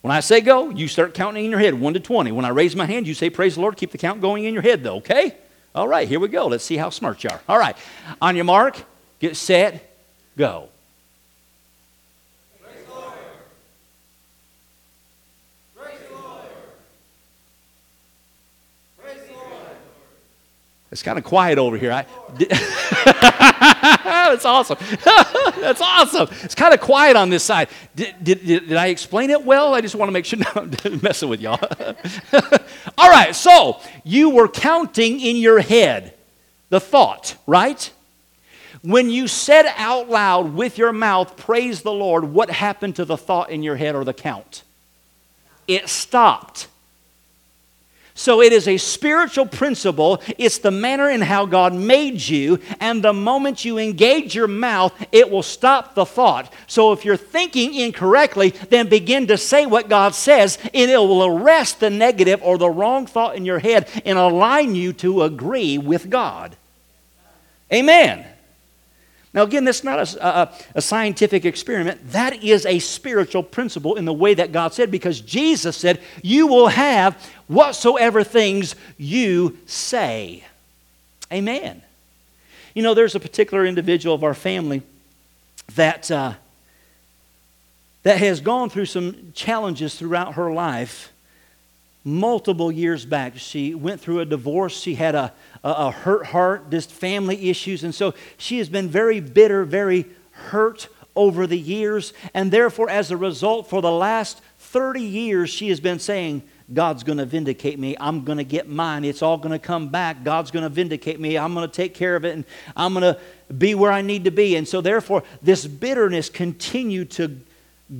[0.00, 2.32] When I say go, you start counting in your head, 1 to 20.
[2.32, 3.76] When I raise my hand, you say, Praise the Lord.
[3.76, 5.36] Keep the count going in your head, though, okay?
[5.74, 6.46] All right, here we go.
[6.46, 7.40] Let's see how smart you are.
[7.48, 7.76] All right,
[8.20, 8.82] on your mark,
[9.20, 9.96] get set,
[10.36, 10.68] go.
[20.92, 21.92] It's kind of quiet over here.
[21.92, 22.04] I,
[24.04, 24.76] That's awesome.
[25.60, 26.28] That's awesome.
[26.42, 27.68] It's kind of quiet on this side.
[27.94, 29.72] Did, did, did, I explain it well?
[29.74, 31.60] I just want to make sure no, I'm messing with y'all.
[32.98, 36.14] All right, so you were counting in your head
[36.70, 37.92] the thought, right?
[38.82, 43.16] When you said out loud with your mouth, praise the Lord, what happened to the
[43.16, 44.62] thought in your head or the count?
[45.68, 46.66] It stopped.
[48.20, 50.20] So it is a spiritual principle.
[50.36, 52.60] It's the manner in how God made you.
[52.78, 56.52] And the moment you engage your mouth, it will stop the thought.
[56.66, 61.24] So if you're thinking incorrectly, then begin to say what God says, and it will
[61.24, 65.78] arrest the negative or the wrong thought in your head and align you to agree
[65.78, 66.54] with God.
[67.72, 68.26] Amen.
[69.32, 72.12] Now, again, that's not a, a, a, scientific experiment.
[72.12, 76.48] That is a spiritual principle in the way that God said, because Jesus said, You
[76.48, 77.16] will have
[77.46, 80.44] whatsoever things you say.
[81.32, 81.82] Amen.
[82.74, 84.82] You know, there's a particular individual of our family
[85.76, 86.34] that, uh,
[88.02, 91.12] that has gone through some challenges throughout her life
[92.04, 93.36] multiple years back.
[93.36, 94.80] She went through a divorce.
[94.80, 95.32] She had a,
[95.64, 97.84] a, a, hurt heart, just family issues.
[97.84, 102.12] And so she has been very bitter, very hurt over the years.
[102.34, 106.42] And therefore, as a result, for the last 30 years, she has been saying,
[106.72, 107.96] God's going to vindicate me.
[107.98, 109.04] I'm going to get mine.
[109.04, 110.22] It's all going to come back.
[110.22, 111.36] God's going to vindicate me.
[111.36, 112.44] I'm going to take care of it and
[112.76, 113.20] I'm going to
[113.52, 114.54] be where I need to be.
[114.54, 117.40] And so, therefore, this bitterness continued to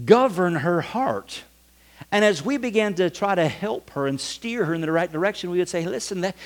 [0.05, 1.43] govern her heart.
[2.13, 5.11] And as we began to try to help her and steer her in the right
[5.11, 6.37] direction, we would say, listen, that,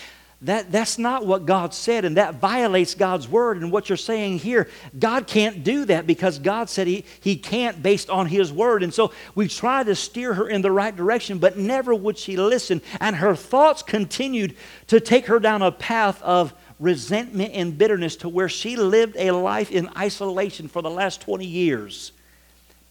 [0.44, 3.61] that, that's not what God said, and that violates God's word.
[3.61, 7.83] And what you're saying here, God can't do that because God said he, he can't
[7.83, 8.83] based on His word.
[8.83, 12.37] And so we tried to steer her in the right direction, but never would she
[12.37, 12.83] listen.
[13.00, 14.57] And her thoughts continued
[14.88, 19.30] to take her down a path of resentment and bitterness to where she lived a
[19.30, 22.12] life in isolation for the last 20 years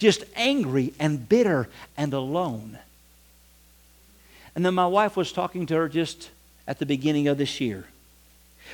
[0.03, 2.77] just angry and bitter and alone.
[4.53, 6.29] And then my wife was talking to her just
[6.67, 7.85] at the beginning of this year.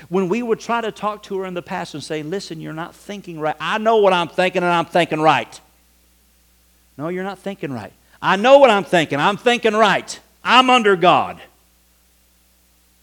[0.07, 2.73] When we would try to talk to her in the past and say, Listen, you're
[2.73, 3.55] not thinking right.
[3.59, 5.59] I know what I'm thinking and I'm thinking right.
[6.97, 7.93] No, you're not thinking right.
[8.21, 9.19] I know what I'm thinking.
[9.19, 10.19] I'm thinking right.
[10.43, 11.41] I'm under God.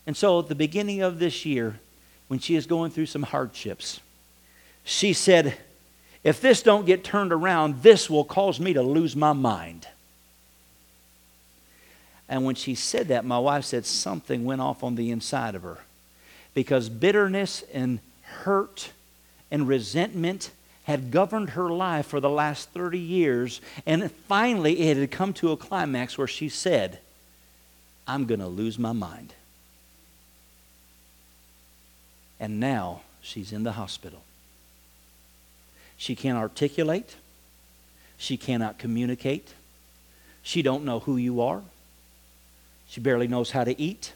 [0.07, 1.81] And so at the beginning of this year,
[2.29, 4.01] when she is going through some hardships,
[4.85, 5.57] she said,
[6.22, 9.87] if this don't get turned around, this will cause me to lose my mind.
[12.29, 15.62] And when she said that, my wife said something went off on the inside of
[15.62, 15.79] her.
[16.55, 18.91] Because bitterness and hurt
[19.51, 20.51] and resentment
[20.85, 23.61] had governed her life for the last 30 years.
[23.87, 26.99] And finally, it had come to a climax where she said,
[28.07, 29.35] I'm going to lose my mind.
[32.39, 34.23] And now she's in the hospital.
[35.97, 37.17] She can't articulate.
[38.19, 39.55] She cannot communicate.
[40.43, 41.62] She don't know who you are.
[42.88, 44.12] She barely knows how to eat.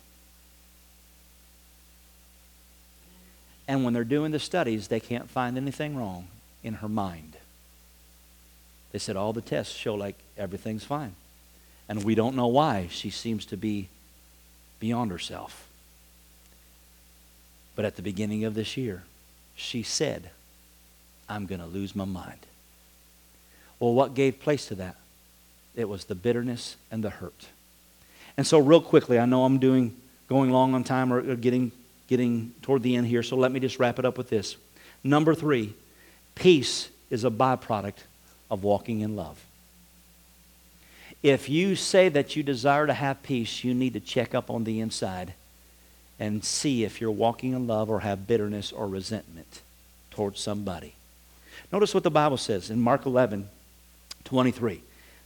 [3.67, 6.29] And when they're doing the studies, they can't find anything wrong
[6.63, 7.37] in her mind.
[8.93, 11.15] They said all the tests show like everything's fine.
[11.89, 13.89] And we don't know why she seems to be
[14.81, 15.69] beyond herself.
[17.77, 19.05] But at the beginning of this year,
[19.55, 20.31] she said,
[21.29, 22.41] I'm going to lose my mind.
[23.79, 24.97] Well, what gave place to that?
[25.77, 27.47] It was the bitterness and the hurt.
[28.41, 29.95] And so, real quickly, I know I'm doing
[30.27, 31.73] going long on time or getting
[32.09, 34.57] getting toward the end here, so let me just wrap it up with this.
[35.05, 35.75] Number three,
[36.35, 37.99] peace is a byproduct
[38.51, 39.45] of walking in love.
[41.23, 44.65] If you say that you desire to have peace, you need to check up on
[44.65, 45.35] the inside
[46.19, 49.61] and see if you're walking in love or have bitterness or resentment.
[50.11, 50.95] towards somebody.
[51.71, 53.51] Notice what the Bible says in Mark 11,
[54.25, 54.81] 23.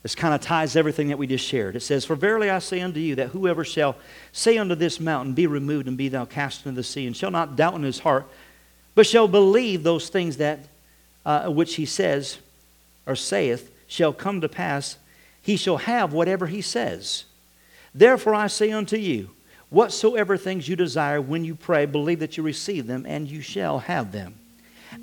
[0.04, 1.76] This kind of ties everything that we just shared.
[1.76, 3.96] It says, For verily I say unto you that whoever shall
[4.32, 7.30] say unto this mountain, Be removed and be thou cast into the sea, and shall
[7.30, 8.28] not doubt in his heart,
[8.94, 10.60] but shall believe those things that
[11.24, 12.36] uh, which he says
[13.06, 14.98] or saith shall come to pass,
[15.40, 17.24] he shall have whatever he says.
[17.94, 19.30] Therefore I say unto you,
[19.70, 23.78] whatsoever things you desire when you pray, believe that you receive them, and you shall
[23.78, 24.34] have them.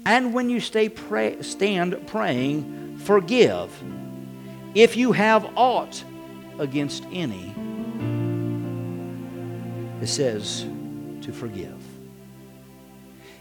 [0.06, 3.72] And when you stay pray, stand praying, forgive
[4.74, 6.04] if you have aught
[6.60, 7.54] against any.
[10.02, 10.66] It says
[11.22, 11.82] to forgive.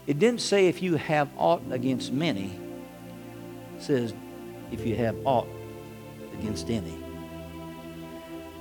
[0.07, 2.51] It didn't say if you have aught against many.
[3.77, 4.13] It says
[4.71, 5.47] if you have aught
[6.33, 6.97] against any.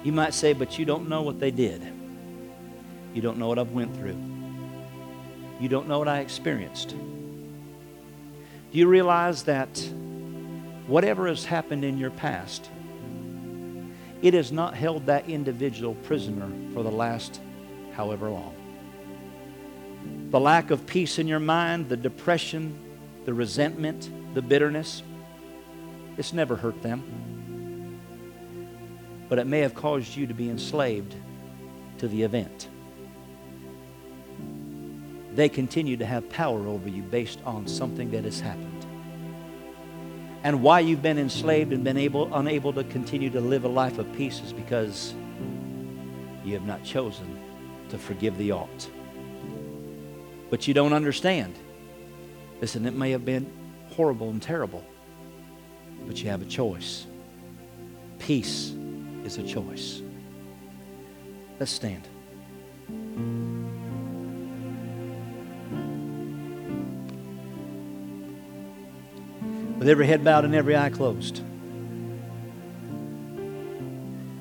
[0.02, 1.82] You might say, but you don't know what they did.
[3.12, 4.16] You don't know what I've went through.
[5.60, 6.90] You don't know what I experienced.
[6.90, 9.68] Do you realize that
[10.90, 12.68] whatever has happened in your past,
[14.22, 17.40] it has not held that individual prisoner for the last
[17.92, 18.54] however long?
[20.30, 22.76] The lack of peace in your mind, the depression,
[23.24, 25.04] the resentment, the bitterness,
[26.18, 28.00] it's never hurt them.
[29.28, 31.14] But it may have caused you to be enslaved
[31.98, 32.68] to the event.
[35.34, 38.69] They continue to have power over you based on something that has happened.
[40.42, 43.98] And why you've been enslaved and been able, unable to continue to live a life
[43.98, 45.14] of peace is because
[46.44, 47.38] you have not chosen
[47.90, 48.90] to forgive the ought.
[50.48, 51.54] But you don't understand.
[52.60, 53.52] Listen, it may have been
[53.90, 54.84] horrible and terrible,
[56.06, 57.06] but you have a choice.
[58.18, 58.72] Peace
[59.24, 60.02] is a choice.
[61.58, 62.08] Let's stand.
[69.90, 71.42] Every head bowed and every eye closed,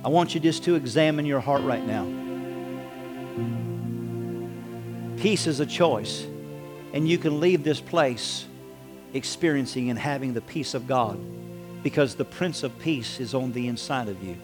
[0.05, 2.05] I want you just to examine your heart right now.
[5.17, 6.25] Peace is a choice,
[6.93, 8.45] and you can leave this place
[9.13, 11.19] experiencing and having the peace of God
[11.83, 14.37] because the Prince of Peace is on the inside of you.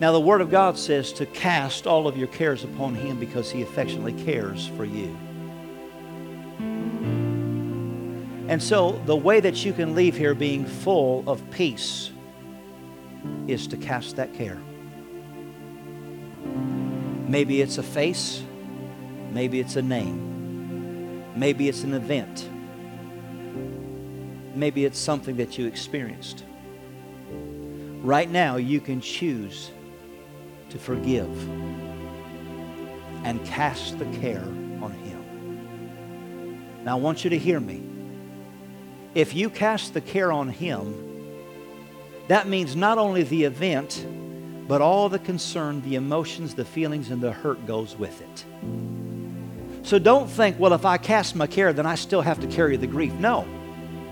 [0.00, 3.52] Now, the Word of God says to cast all of your cares upon Him because
[3.52, 5.16] He affectionately cares for you.
[8.52, 12.10] And so, the way that you can leave here being full of peace
[13.48, 14.58] is to cast that care.
[17.26, 18.42] Maybe it's a face,
[19.30, 22.46] maybe it's a name, maybe it's an event,
[24.54, 26.44] maybe it's something that you experienced.
[28.02, 29.70] Right now, you can choose
[30.68, 31.48] to forgive
[33.24, 34.44] and cast the care
[34.82, 36.84] on Him.
[36.84, 37.91] Now, I want you to hear me.
[39.14, 40.94] If you cast the care on Him,
[42.28, 44.06] that means not only the event,
[44.66, 48.44] but all the concern, the emotions, the feelings, and the hurt goes with it.
[49.84, 52.76] So don't think, well, if I cast my care, then I still have to carry
[52.76, 53.12] the grief.
[53.14, 53.46] No,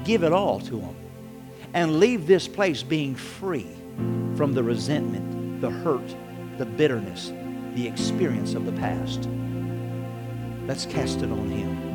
[0.04, 0.96] give it all to Him
[1.72, 3.68] and leave this place being free
[4.34, 6.14] from the resentment, the hurt,
[6.58, 7.32] the bitterness,
[7.74, 9.28] the experience of the past.
[10.66, 11.86] Let's cast it on Him.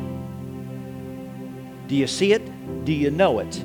[1.87, 2.41] Do you see it?
[2.83, 3.63] Do you know it?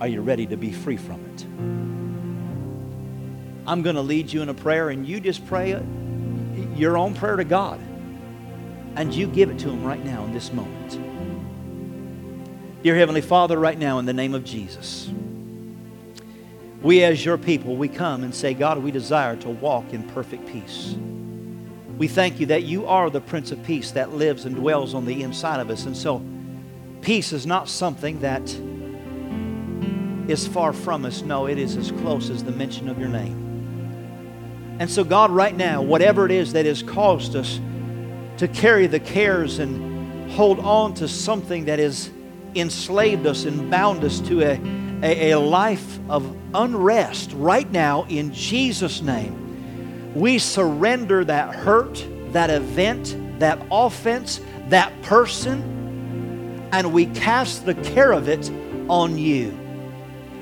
[0.00, 1.44] Are you ready to be free from it?
[3.66, 5.82] I'm going to lead you in a prayer, and you just pray uh,
[6.74, 7.78] your own prayer to God.
[8.96, 10.98] And you give it to Him right now in this moment.
[12.82, 15.10] Dear Heavenly Father, right now in the name of Jesus,
[16.82, 20.46] we as your people, we come and say, God, we desire to walk in perfect
[20.46, 20.96] peace.
[21.98, 25.04] We thank you that you are the Prince of Peace that lives and dwells on
[25.04, 25.84] the inside of us.
[25.84, 26.22] And so,
[27.00, 28.42] peace is not something that
[30.30, 31.22] is far from us.
[31.22, 34.76] No, it is as close as the mention of your name.
[34.78, 37.60] And so, God, right now, whatever it is that has caused us
[38.38, 42.10] to carry the cares and hold on to something that has
[42.54, 44.60] enslaved us and bound us to a,
[45.02, 52.50] a, a life of unrest, right now, in Jesus' name, we surrender that hurt, that
[52.50, 55.79] event, that offense, that person,
[56.72, 58.50] and we cast the care of it
[58.88, 59.58] on you.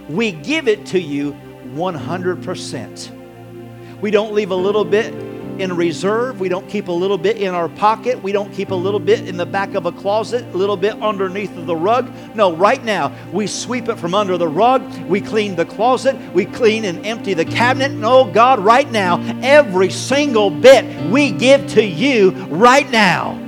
[0.08, 1.32] We give it to you
[1.74, 4.00] 100%.
[4.00, 5.12] We don't leave a little bit
[5.60, 6.40] in reserve.
[6.40, 8.22] We don't keep a little bit in our pocket.
[8.22, 10.94] We don't keep a little bit in the back of a closet, a little bit
[11.02, 12.10] underneath of the rug.
[12.34, 14.82] No, right now, we sweep it from under the rug.
[15.02, 16.16] We clean the closet.
[16.32, 17.92] We clean and empty the cabinet.
[17.92, 23.47] No, God, right now, every single bit we give to you right now.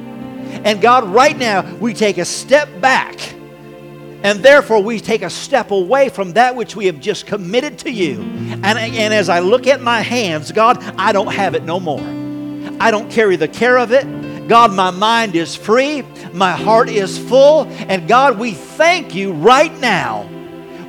[0.64, 3.18] And God, right now, we take a step back.
[4.22, 7.90] And therefore, we take a step away from that which we have just committed to
[7.90, 8.20] you.
[8.20, 12.02] And, and as I look at my hands, God, I don't have it no more.
[12.80, 14.04] I don't carry the care of it.
[14.50, 19.72] God, my mind is free, my heart is full, and God, we thank you right
[19.78, 20.28] now.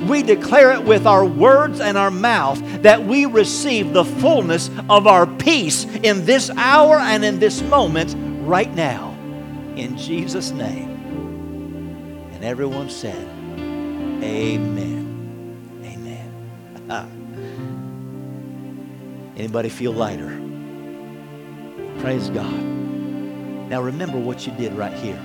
[0.08, 5.06] We declare it with our words and our mouth that we receive the fullness of
[5.06, 9.11] our peace in this hour and in this moment right now.
[9.76, 10.90] In Jesus' name.
[12.32, 13.26] And everyone said,
[14.22, 15.80] Amen.
[15.84, 16.82] Amen.
[19.36, 20.38] Anybody feel lighter?
[22.00, 22.52] Praise God.
[22.52, 25.20] Now remember what you did right here.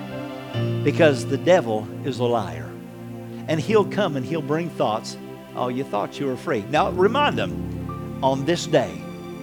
[0.84, 2.72] Because the devil is a liar.
[3.48, 5.18] And he'll come and he'll bring thoughts.
[5.56, 6.62] Oh, you thought you were free.
[6.70, 8.92] Now remind them on this day,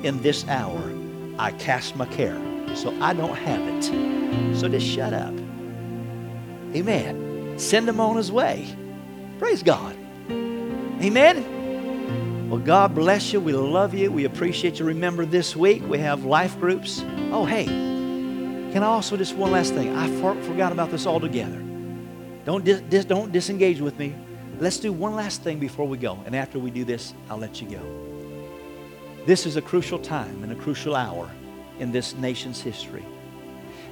[0.02, 0.92] in this hour,
[1.38, 2.40] I cast my care.
[2.74, 4.56] So I don't have it.
[4.56, 5.34] So just shut up.
[6.74, 7.54] Amen.
[7.56, 8.66] Send him on his way.
[9.38, 9.96] Praise God.
[10.30, 12.50] Amen.
[12.50, 13.40] Well, God bless you.
[13.40, 14.10] We love you.
[14.10, 14.86] We appreciate you.
[14.86, 17.04] Remember, this week we have life groups.
[17.32, 19.94] Oh, hey, can I also just one last thing?
[19.94, 21.60] I for, forgot about this altogether.
[22.44, 24.14] Don't dis, dis, don't disengage with me.
[24.58, 27.60] Let's do one last thing before we go, and after we do this, I'll let
[27.60, 27.80] you go.
[29.26, 31.30] This is a crucial time and a crucial hour
[31.78, 33.04] in this nation's history.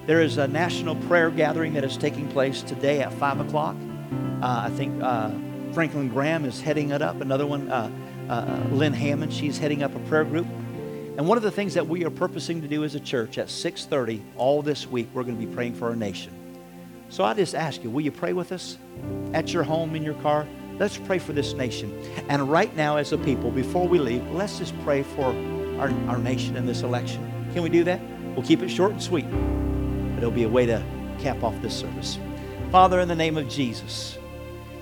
[0.06, 3.76] There is a national prayer gathering that is taking place today at 5 o'clock.
[4.42, 5.30] Uh, I think uh,
[5.72, 7.20] Franklin Graham is heading it up.
[7.20, 7.90] Another one, uh,
[8.28, 10.46] uh Lynn Hammond, she's heading up a prayer group.
[11.16, 13.48] And one of the things that we are purposing to do as a church at
[13.48, 16.32] 6:30 all this week, we're going to be praying for our nation.
[17.10, 18.78] So I just ask you, will you pray with us
[19.34, 20.46] at your home in your car?
[20.78, 21.92] Let's pray for this nation.
[22.28, 25.26] And right now, as a people, before we leave, let's just pray for
[25.78, 27.31] our, our nation in this election.
[27.52, 28.00] Can we do that?
[28.34, 30.82] We'll keep it short and sweet, but it'll be a way to
[31.18, 32.18] cap off this service.
[32.70, 34.18] Father, in the name of Jesus,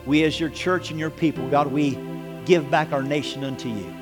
[0.06, 1.98] we as your church and your people, God, we
[2.44, 3.94] give back our nation unto you.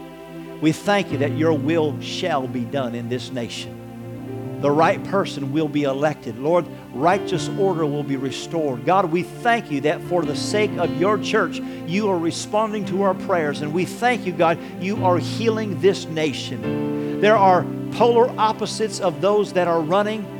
[0.60, 4.58] We thank you that your will shall be done in this nation.
[4.60, 6.38] The right person will be elected.
[6.38, 8.84] Lord, righteous order will be restored.
[8.84, 13.02] God, we thank you that for the sake of your church, you are responding to
[13.02, 13.60] our prayers.
[13.60, 17.20] And we thank you, God, you are healing this nation.
[17.20, 20.34] There are polar opposites of those that are running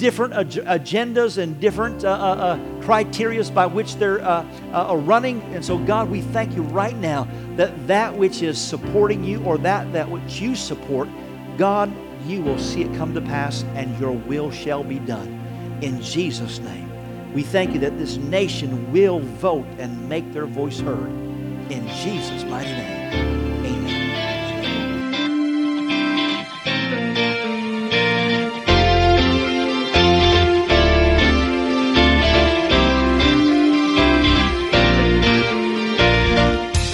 [0.00, 5.42] different ag- agendas and different uh, uh, uh, criterias by which they're uh, uh, running.
[5.54, 9.58] And so, God, we thank you right now that that which is supporting you or
[9.58, 11.08] that that which you support,
[11.58, 11.92] God,
[12.26, 15.39] you will see it come to pass and your will shall be done.
[15.82, 16.90] In Jesus' name.
[17.32, 21.08] We thank you that this nation will vote and make their voice heard.
[21.70, 23.64] In Jesus' mighty name.
[23.64, 24.20] Amen.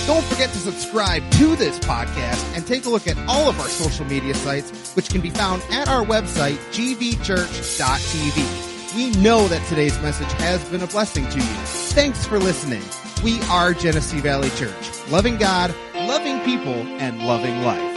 [0.06, 3.68] Don't forget to subscribe to this podcast and take a look at all of our
[3.68, 8.65] social media sites, which can be found at our website, gvchurch.tv.
[8.96, 11.44] We know that today's message has been a blessing to you.
[11.92, 12.82] Thanks for listening.
[13.22, 17.95] We are Genesee Valley Church, loving God, loving people, and loving life.